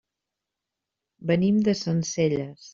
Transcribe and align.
Venim 1.33 1.63
de 1.71 1.79
Sencelles. 1.85 2.69